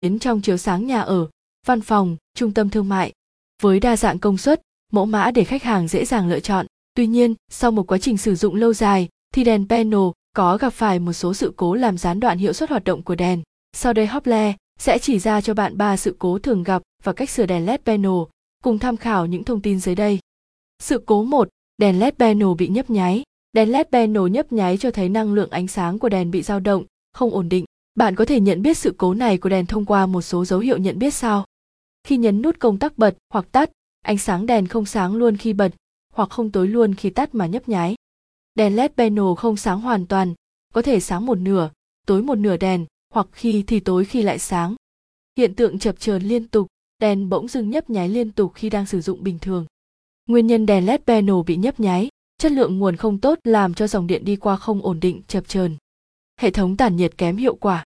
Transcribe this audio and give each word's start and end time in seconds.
đến 0.00 0.18
trong 0.18 0.40
chiếu 0.40 0.56
sáng 0.56 0.86
nhà 0.86 1.00
ở, 1.00 1.28
văn 1.66 1.80
phòng, 1.80 2.16
trung 2.34 2.54
tâm 2.54 2.70
thương 2.70 2.88
mại. 2.88 3.12
Với 3.62 3.80
đa 3.80 3.96
dạng 3.96 4.18
công 4.18 4.38
suất, 4.38 4.62
mẫu 4.92 5.06
mã 5.06 5.30
để 5.30 5.44
khách 5.44 5.62
hàng 5.62 5.88
dễ 5.88 6.04
dàng 6.04 6.28
lựa 6.28 6.40
chọn. 6.40 6.66
Tuy 6.94 7.06
nhiên, 7.06 7.34
sau 7.50 7.70
một 7.70 7.86
quá 7.86 7.98
trình 7.98 8.16
sử 8.16 8.34
dụng 8.34 8.54
lâu 8.54 8.74
dài, 8.74 9.08
thì 9.34 9.44
đèn 9.44 9.68
panel 9.68 10.00
có 10.36 10.56
gặp 10.56 10.70
phải 10.70 10.98
một 10.98 11.12
số 11.12 11.34
sự 11.34 11.52
cố 11.56 11.74
làm 11.74 11.98
gián 11.98 12.20
đoạn 12.20 12.38
hiệu 12.38 12.52
suất 12.52 12.70
hoạt 12.70 12.84
động 12.84 13.02
của 13.02 13.14
đèn. 13.14 13.42
Sau 13.72 13.92
đây 13.92 14.06
Hople 14.06 14.54
sẽ 14.78 14.98
chỉ 14.98 15.18
ra 15.18 15.40
cho 15.40 15.54
bạn 15.54 15.76
ba 15.76 15.96
sự 15.96 16.16
cố 16.18 16.38
thường 16.38 16.62
gặp 16.62 16.82
và 17.02 17.12
cách 17.12 17.30
sửa 17.30 17.46
đèn 17.46 17.66
LED 17.66 17.80
panel, 17.84 18.12
cùng 18.64 18.78
tham 18.78 18.96
khảo 18.96 19.26
những 19.26 19.44
thông 19.44 19.60
tin 19.60 19.80
dưới 19.80 19.94
đây. 19.94 20.18
Sự 20.78 21.02
cố 21.06 21.22
1, 21.22 21.48
đèn 21.78 21.98
LED 21.98 22.14
panel 22.18 22.48
bị 22.58 22.68
nhấp 22.68 22.90
nháy. 22.90 23.22
Đèn 23.52 23.72
LED 23.72 23.86
panel 23.92 24.28
nhấp 24.30 24.52
nháy 24.52 24.76
cho 24.76 24.90
thấy 24.90 25.08
năng 25.08 25.34
lượng 25.34 25.50
ánh 25.50 25.68
sáng 25.68 25.98
của 25.98 26.08
đèn 26.08 26.30
bị 26.30 26.42
dao 26.42 26.60
động, 26.60 26.84
không 27.12 27.30
ổn 27.30 27.48
định. 27.48 27.64
Bạn 27.94 28.14
có 28.14 28.24
thể 28.24 28.40
nhận 28.40 28.62
biết 28.62 28.78
sự 28.78 28.94
cố 28.98 29.14
này 29.14 29.38
của 29.38 29.48
đèn 29.48 29.66
thông 29.66 29.84
qua 29.84 30.06
một 30.06 30.22
số 30.22 30.44
dấu 30.44 30.60
hiệu 30.60 30.78
nhận 30.78 30.98
biết 30.98 31.14
sau. 31.14 31.44
Khi 32.04 32.16
nhấn 32.16 32.42
nút 32.42 32.58
công 32.58 32.78
tắc 32.78 32.98
bật 32.98 33.16
hoặc 33.32 33.46
tắt, 33.52 33.70
ánh 34.02 34.18
sáng 34.18 34.46
đèn 34.46 34.66
không 34.66 34.86
sáng 34.86 35.14
luôn 35.14 35.36
khi 35.36 35.52
bật, 35.52 35.72
hoặc 36.12 36.30
không 36.30 36.50
tối 36.50 36.68
luôn 36.68 36.94
khi 36.94 37.10
tắt 37.10 37.34
mà 37.34 37.46
nhấp 37.46 37.68
nháy. 37.68 37.94
Đèn 38.54 38.76
LED 38.76 38.90
panel 38.96 39.34
không 39.36 39.56
sáng 39.56 39.80
hoàn 39.80 40.06
toàn, 40.06 40.34
có 40.74 40.82
thể 40.82 41.00
sáng 41.00 41.26
một 41.26 41.38
nửa, 41.38 41.70
tối 42.06 42.22
một 42.22 42.34
nửa 42.34 42.56
đèn, 42.56 42.86
hoặc 43.14 43.26
khi 43.32 43.64
thì 43.66 43.80
tối 43.80 44.04
khi 44.04 44.22
lại 44.22 44.38
sáng. 44.38 44.74
Hiện 45.38 45.54
tượng 45.54 45.78
chập 45.78 46.00
chờn 46.00 46.22
liên 46.22 46.48
tục, 46.48 46.66
đèn 46.98 47.28
bỗng 47.28 47.48
dưng 47.48 47.70
nhấp 47.70 47.90
nháy 47.90 48.08
liên 48.08 48.32
tục 48.32 48.52
khi 48.54 48.70
đang 48.70 48.86
sử 48.86 49.00
dụng 49.00 49.22
bình 49.22 49.38
thường. 49.38 49.66
Nguyên 50.26 50.46
nhân 50.46 50.66
đèn 50.66 50.86
LED 50.86 51.00
panel 51.06 51.34
bị 51.46 51.56
nhấp 51.56 51.80
nháy, 51.80 52.08
chất 52.38 52.52
lượng 52.52 52.78
nguồn 52.78 52.96
không 52.96 53.18
tốt 53.18 53.38
làm 53.44 53.74
cho 53.74 53.86
dòng 53.86 54.06
điện 54.06 54.24
đi 54.24 54.36
qua 54.36 54.56
không 54.56 54.82
ổn 54.82 55.00
định 55.00 55.22
chập 55.28 55.48
chờn. 55.48 55.76
Hệ 56.40 56.50
thống 56.50 56.76
tản 56.76 56.96
nhiệt 56.96 57.18
kém 57.18 57.36
hiệu 57.36 57.54
quả. 57.54 57.84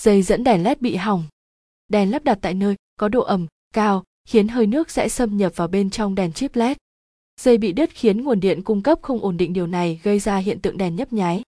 Dây 0.00 0.22
dẫn 0.22 0.44
đèn 0.44 0.62
LED 0.62 0.78
bị 0.80 0.96
hỏng. 0.96 1.24
Đèn 1.88 2.10
lắp 2.10 2.24
đặt 2.24 2.38
tại 2.42 2.54
nơi 2.54 2.74
có 2.98 3.08
độ 3.08 3.20
ẩm 3.20 3.46
cao 3.74 4.04
khiến 4.28 4.48
hơi 4.48 4.66
nước 4.66 4.90
sẽ 4.90 5.08
xâm 5.08 5.36
nhập 5.36 5.52
vào 5.56 5.68
bên 5.68 5.90
trong 5.90 6.14
đèn 6.14 6.32
chip 6.32 6.56
LED. 6.56 6.76
Dây 7.40 7.58
bị 7.58 7.72
đứt 7.72 7.90
khiến 7.90 8.24
nguồn 8.24 8.40
điện 8.40 8.62
cung 8.62 8.82
cấp 8.82 8.98
không 9.02 9.20
ổn 9.20 9.36
định 9.36 9.52
điều 9.52 9.66
này 9.66 10.00
gây 10.02 10.18
ra 10.18 10.36
hiện 10.36 10.60
tượng 10.60 10.76
đèn 10.76 10.96
nhấp 10.96 11.12
nháy. 11.12 11.42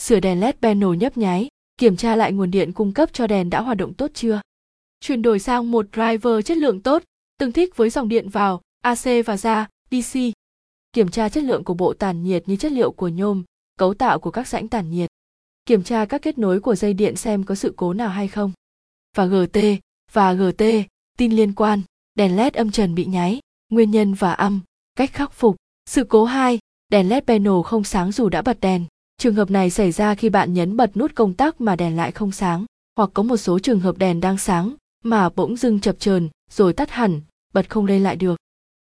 Sửa 0.00 0.20
đèn 0.20 0.40
LED 0.40 0.54
panel 0.62 0.96
nhấp 0.96 1.16
nháy, 1.16 1.48
kiểm 1.78 1.96
tra 1.96 2.16
lại 2.16 2.32
nguồn 2.32 2.50
điện 2.50 2.72
cung 2.72 2.92
cấp 2.92 3.12
cho 3.12 3.26
đèn 3.26 3.50
đã 3.50 3.60
hoạt 3.60 3.76
động 3.76 3.94
tốt 3.94 4.10
chưa. 4.14 4.40
Chuyển 5.00 5.22
đổi 5.22 5.38
sang 5.38 5.70
một 5.70 5.86
driver 5.92 6.44
chất 6.44 6.56
lượng 6.56 6.80
tốt, 6.80 7.02
tương 7.38 7.52
thích 7.52 7.76
với 7.76 7.90
dòng 7.90 8.08
điện 8.08 8.28
vào, 8.28 8.60
AC 8.82 9.04
và 9.26 9.36
ra, 9.36 9.68
DC. 9.90 10.18
Kiểm 10.92 11.08
tra 11.08 11.28
chất 11.28 11.44
lượng 11.44 11.64
của 11.64 11.74
bộ 11.74 11.94
tản 11.94 12.22
nhiệt 12.22 12.48
như 12.48 12.56
chất 12.56 12.72
liệu 12.72 12.92
của 12.92 13.08
nhôm, 13.08 13.44
cấu 13.78 13.94
tạo 13.94 14.18
của 14.18 14.30
các 14.30 14.48
rãnh 14.48 14.68
tản 14.68 14.90
nhiệt. 14.90 15.10
Kiểm 15.68 15.82
tra 15.82 16.04
các 16.04 16.22
kết 16.22 16.38
nối 16.38 16.60
của 16.60 16.74
dây 16.74 16.94
điện 16.94 17.16
xem 17.16 17.44
có 17.44 17.54
sự 17.54 17.72
cố 17.76 17.92
nào 17.92 18.08
hay 18.08 18.28
không. 18.28 18.52
Và 19.16 19.26
GT, 19.26 19.58
và 20.12 20.32
GT, 20.32 20.64
tin 21.18 21.32
liên 21.32 21.52
quan, 21.52 21.82
đèn 22.14 22.36
LED 22.36 22.54
âm 22.54 22.70
trần 22.70 22.94
bị 22.94 23.04
nháy, 23.04 23.40
nguyên 23.68 23.90
nhân 23.90 24.14
và 24.14 24.32
âm, 24.32 24.60
cách 24.96 25.12
khắc 25.12 25.32
phục. 25.32 25.56
Sự 25.90 26.04
cố 26.04 26.24
2, 26.24 26.58
đèn 26.88 27.08
LED 27.08 27.24
panel 27.24 27.52
không 27.64 27.84
sáng 27.84 28.12
dù 28.12 28.28
đã 28.28 28.42
bật 28.42 28.60
đèn. 28.60 28.84
Trường 29.18 29.34
hợp 29.34 29.50
này 29.50 29.70
xảy 29.70 29.92
ra 29.92 30.14
khi 30.14 30.28
bạn 30.28 30.54
nhấn 30.54 30.76
bật 30.76 30.96
nút 30.96 31.14
công 31.14 31.34
tắc 31.34 31.60
mà 31.60 31.76
đèn 31.76 31.96
lại 31.96 32.12
không 32.12 32.32
sáng, 32.32 32.64
hoặc 32.96 33.10
có 33.14 33.22
một 33.22 33.36
số 33.36 33.58
trường 33.58 33.80
hợp 33.80 33.98
đèn 33.98 34.20
đang 34.20 34.38
sáng 34.38 34.74
mà 35.04 35.28
bỗng 35.28 35.56
dưng 35.56 35.80
chập 35.80 35.96
chờn 35.98 36.28
rồi 36.50 36.72
tắt 36.72 36.90
hẳn, 36.90 37.20
bật 37.54 37.70
không 37.70 37.86
lên 37.86 38.02
lại 38.02 38.16
được. 38.16 38.36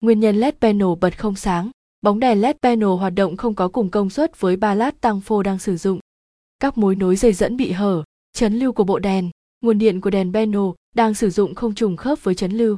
Nguyên 0.01 0.21
nhân 0.21 0.37
LED 0.37 0.55
panel 0.61 0.89
bật 1.01 1.19
không 1.19 1.35
sáng, 1.35 1.71
bóng 2.03 2.21
đèn 2.21 2.41
LED 2.41 2.57
panel 2.63 2.89
hoạt 2.89 3.15
động 3.15 3.37
không 3.37 3.55
có 3.55 3.69
cùng 3.69 3.91
công 3.91 4.11
suất 4.11 4.41
với 4.41 4.57
ba 4.57 4.75
lát 4.75 5.01
tăng 5.01 5.21
phô 5.21 5.43
đang 5.43 5.59
sử 5.59 5.77
dụng. 5.77 6.01
Các 6.65 6.79
mối 6.79 6.97
nối 6.97 7.17
dây 7.17 7.33
dẫn 7.33 7.57
bị 7.57 7.73
hở, 7.73 8.05
chấn 8.33 8.59
lưu 8.59 8.73
của 8.73 8.85
bộ 8.85 8.99
đèn, 8.99 9.31
nguồn 9.61 9.79
điện 9.79 10.01
của 10.01 10.11
đèn 10.11 10.33
panel 10.33 10.61
đang 10.95 11.15
sử 11.15 11.31
dụng 11.31 11.55
không 11.55 11.75
trùng 11.75 11.97
khớp 11.97 12.25
với 12.25 12.35
chấn 12.35 12.53
lưu. 12.53 12.77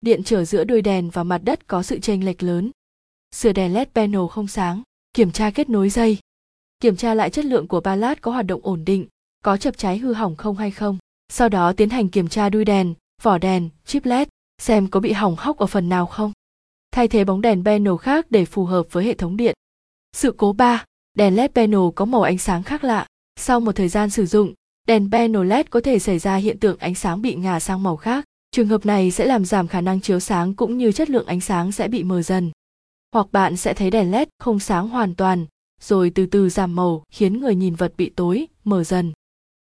Điện 0.00 0.22
trở 0.24 0.44
giữa 0.44 0.64
đuôi 0.64 0.82
đèn 0.82 1.10
và 1.10 1.24
mặt 1.24 1.38
đất 1.44 1.66
có 1.66 1.82
sự 1.82 1.98
chênh 1.98 2.24
lệch 2.24 2.42
lớn. 2.42 2.70
Sửa 3.34 3.52
đèn 3.52 3.74
LED 3.74 3.88
panel 3.94 4.20
không 4.30 4.48
sáng, 4.48 4.82
kiểm 5.14 5.32
tra 5.32 5.50
kết 5.50 5.70
nối 5.70 5.90
dây. 5.90 6.18
Kiểm 6.80 6.96
tra 6.96 7.14
lại 7.14 7.30
chất 7.30 7.44
lượng 7.44 7.68
của 7.68 7.80
ba 7.80 7.96
lát 7.96 8.20
có 8.20 8.30
hoạt 8.30 8.46
động 8.46 8.60
ổn 8.62 8.84
định, 8.84 9.06
có 9.44 9.56
chập 9.56 9.76
cháy 9.76 9.98
hư 9.98 10.12
hỏng 10.12 10.36
không 10.36 10.56
hay 10.56 10.70
không. 10.70 10.98
Sau 11.32 11.48
đó 11.48 11.72
tiến 11.72 11.90
hành 11.90 12.08
kiểm 12.08 12.28
tra 12.28 12.48
đuôi 12.48 12.64
đèn, 12.64 12.94
vỏ 13.22 13.38
đèn, 13.38 13.68
chip 13.84 14.04
LED, 14.04 14.28
xem 14.62 14.88
có 14.88 15.00
bị 15.00 15.12
hỏng 15.12 15.36
hóc 15.38 15.58
ở 15.58 15.66
phần 15.66 15.88
nào 15.88 16.06
không. 16.06 16.32
Thay 16.90 17.08
thế 17.08 17.24
bóng 17.24 17.40
đèn 17.40 17.64
panel 17.64 17.96
khác 18.00 18.26
để 18.30 18.44
phù 18.44 18.64
hợp 18.64 18.86
với 18.90 19.04
hệ 19.04 19.14
thống 19.14 19.36
điện. 19.36 19.54
Sự 20.12 20.34
cố 20.36 20.52
3, 20.52 20.84
đèn 21.14 21.36
LED 21.36 21.50
panel 21.54 21.80
có 21.94 22.04
màu 22.04 22.22
ánh 22.22 22.38
sáng 22.38 22.62
khác 22.62 22.84
lạ. 22.84 23.06
Sau 23.40 23.60
một 23.60 23.72
thời 23.72 23.88
gian 23.88 24.10
sử 24.10 24.26
dụng, 24.26 24.54
đèn 24.86 25.10
panel 25.12 25.46
LED 25.46 25.66
có 25.70 25.80
thể 25.80 25.98
xảy 25.98 26.18
ra 26.18 26.36
hiện 26.36 26.58
tượng 26.58 26.78
ánh 26.78 26.94
sáng 26.94 27.22
bị 27.22 27.34
ngả 27.34 27.60
sang 27.60 27.82
màu 27.82 27.96
khác. 27.96 28.24
Trường 28.50 28.68
hợp 28.68 28.86
này 28.86 29.10
sẽ 29.10 29.26
làm 29.26 29.44
giảm 29.44 29.68
khả 29.68 29.80
năng 29.80 30.00
chiếu 30.00 30.20
sáng 30.20 30.54
cũng 30.54 30.78
như 30.78 30.92
chất 30.92 31.10
lượng 31.10 31.26
ánh 31.26 31.40
sáng 31.40 31.72
sẽ 31.72 31.88
bị 31.88 32.04
mờ 32.04 32.22
dần. 32.22 32.50
Hoặc 33.12 33.26
bạn 33.32 33.56
sẽ 33.56 33.74
thấy 33.74 33.90
đèn 33.90 34.10
LED 34.10 34.28
không 34.38 34.58
sáng 34.58 34.88
hoàn 34.88 35.14
toàn, 35.14 35.46
rồi 35.80 36.12
từ 36.14 36.26
từ 36.26 36.48
giảm 36.48 36.76
màu 36.76 37.02
khiến 37.10 37.40
người 37.40 37.54
nhìn 37.54 37.74
vật 37.74 37.92
bị 37.96 38.10
tối, 38.10 38.46
mờ 38.64 38.84
dần. 38.84 39.12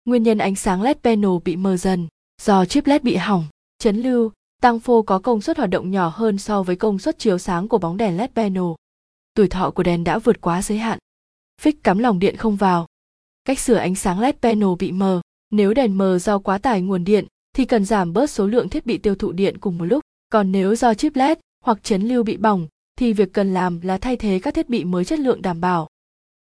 Nguyên 0.04 0.22
nhân 0.22 0.38
ánh 0.38 0.56
sáng 0.56 0.82
LED 0.82 0.96
panel 1.02 1.30
bị 1.44 1.56
mờ 1.56 1.76
dần 1.76 2.08
do 2.42 2.64
chip 2.64 2.86
LED 2.86 3.02
bị 3.02 3.16
hỏng, 3.16 3.44
chấn 3.78 4.02
lưu, 4.02 4.32
tăng 4.62 4.80
phô 4.80 5.02
có 5.02 5.18
công 5.18 5.40
suất 5.40 5.56
hoạt 5.56 5.70
động 5.70 5.90
nhỏ 5.90 6.12
hơn 6.14 6.38
so 6.38 6.62
với 6.62 6.76
công 6.76 6.98
suất 6.98 7.18
chiếu 7.18 7.38
sáng 7.38 7.68
của 7.68 7.78
bóng 7.78 7.96
đèn 7.96 8.16
LED 8.16 8.30
panel. 8.34 8.64
Tuổi 9.34 9.48
thọ 9.48 9.70
của 9.70 9.82
đèn 9.82 10.04
đã 10.04 10.18
vượt 10.18 10.40
quá 10.40 10.62
giới 10.62 10.78
hạn. 10.78 10.98
Phích 11.60 11.82
cắm 11.84 11.98
lòng 11.98 12.18
điện 12.18 12.36
không 12.36 12.56
vào. 12.56 12.86
Cách 13.44 13.58
sửa 13.58 13.74
ánh 13.74 13.94
sáng 13.94 14.20
LED 14.20 14.34
panel 14.42 14.68
bị 14.78 14.92
mờ. 14.92 15.20
Nếu 15.50 15.74
đèn 15.74 15.98
mờ 15.98 16.18
do 16.18 16.38
quá 16.38 16.58
tải 16.58 16.80
nguồn 16.80 17.04
điện 17.04 17.26
thì 17.56 17.64
cần 17.64 17.84
giảm 17.84 18.12
bớt 18.12 18.30
số 18.30 18.46
lượng 18.46 18.68
thiết 18.68 18.86
bị 18.86 18.98
tiêu 18.98 19.14
thụ 19.14 19.32
điện 19.32 19.58
cùng 19.58 19.78
một 19.78 19.84
lúc. 19.84 20.04
Còn 20.32 20.52
nếu 20.52 20.74
do 20.74 20.94
chip 20.94 21.16
LED 21.16 21.38
hoặc 21.64 21.82
chấn 21.82 22.02
lưu 22.02 22.22
bị 22.22 22.36
bỏng 22.36 22.68
thì 22.96 23.12
việc 23.12 23.32
cần 23.32 23.54
làm 23.54 23.80
là 23.80 23.98
thay 23.98 24.16
thế 24.16 24.40
các 24.42 24.54
thiết 24.54 24.68
bị 24.68 24.84
mới 24.84 25.04
chất 25.04 25.18
lượng 25.18 25.42
đảm 25.42 25.60
bảo. 25.60 25.88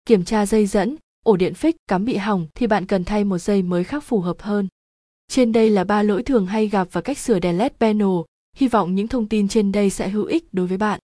Kiểm 0.05 0.25
tra 0.25 0.45
dây 0.45 0.65
dẫn, 0.65 0.95
ổ 1.25 1.35
điện 1.35 1.53
phích 1.53 1.75
cắm 1.87 2.05
bị 2.05 2.17
hỏng 2.17 2.47
thì 2.55 2.67
bạn 2.67 2.85
cần 2.85 3.03
thay 3.03 3.23
một 3.23 3.37
dây 3.37 3.61
mới 3.61 3.83
khác 3.83 4.03
phù 4.03 4.19
hợp 4.19 4.41
hơn. 4.41 4.67
Trên 5.27 5.51
đây 5.51 5.69
là 5.69 5.83
ba 5.83 6.03
lỗi 6.03 6.23
thường 6.23 6.45
hay 6.45 6.67
gặp 6.67 6.87
và 6.91 7.01
cách 7.01 7.17
sửa 7.17 7.39
đèn 7.39 7.57
LED 7.57 7.71
panel. 7.79 8.17
Hy 8.55 8.67
vọng 8.67 8.95
những 8.95 9.07
thông 9.07 9.27
tin 9.27 9.47
trên 9.47 9.71
đây 9.71 9.89
sẽ 9.89 10.09
hữu 10.09 10.25
ích 10.25 10.53
đối 10.53 10.67
với 10.67 10.77
bạn. 10.77 10.99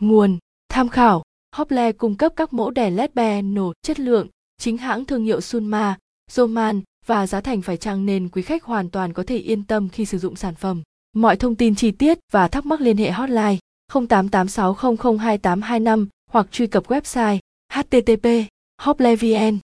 Nguồn, 0.00 0.38
tham 0.68 0.88
khảo, 0.88 1.22
Hople 1.56 1.92
cung 1.92 2.16
cấp 2.16 2.32
các 2.36 2.52
mẫu 2.52 2.70
đèn 2.70 2.96
LED 2.96 3.10
panel 3.16 3.64
chất 3.82 4.00
lượng, 4.00 4.28
chính 4.58 4.78
hãng 4.78 5.04
thương 5.04 5.24
hiệu 5.24 5.40
Sunma, 5.40 5.98
Zoman 6.30 6.80
và 7.06 7.26
giá 7.26 7.40
thành 7.40 7.62
phải 7.62 7.76
chăng 7.76 8.06
nên 8.06 8.28
quý 8.28 8.42
khách 8.42 8.64
hoàn 8.64 8.90
toàn 8.90 9.12
có 9.12 9.24
thể 9.26 9.38
yên 9.38 9.64
tâm 9.64 9.88
khi 9.88 10.04
sử 10.04 10.18
dụng 10.18 10.36
sản 10.36 10.54
phẩm. 10.54 10.82
Mọi 11.16 11.36
thông 11.36 11.54
tin 11.54 11.74
chi 11.74 11.90
tiết 11.90 12.18
và 12.32 12.48
thắc 12.48 12.66
mắc 12.66 12.80
liên 12.80 12.96
hệ 12.96 13.10
hotline 13.10 13.56
0886002825 13.92 16.06
hoặc 16.30 16.46
truy 16.52 16.66
cập 16.66 16.86
website 16.86 17.38
http 17.72 18.28
hoplevn 18.82 19.58